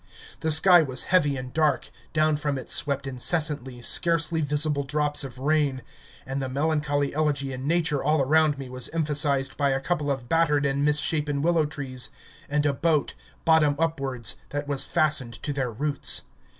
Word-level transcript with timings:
The 0.39 0.49
sky 0.51 0.81
was 0.81 1.03
heavy 1.13 1.37
and 1.37 1.53
dark; 1.53 1.91
down 2.11 2.35
from 2.35 2.57
it 2.57 2.71
swept 2.71 3.05
incessantly 3.05 3.83
scarcely 3.83 4.41
visible 4.41 4.81
drops 4.83 5.23
of 5.23 5.37
rain, 5.37 5.83
and 6.25 6.41
the 6.41 6.49
melancholy 6.49 7.13
elegy 7.13 7.53
in 7.53 7.67
nature 7.67 8.03
all 8.03 8.19
around 8.19 8.57
me 8.57 8.67
was 8.67 8.89
emphasised 8.89 9.57
by 9.57 9.69
a 9.69 9.79
couple 9.79 10.09
of 10.09 10.27
battered 10.27 10.65
and 10.65 10.83
misshapen 10.83 11.43
willow 11.43 11.65
trees 11.67 12.09
and 12.49 12.65
a 12.65 12.73
boat, 12.73 13.13
bottom 13.45 13.75
upwards, 13.77 14.37
that 14.49 14.67
was 14.67 14.83
fastened 14.87 15.33
to 15.43 15.53
their 15.53 15.71
roots. 15.71 16.23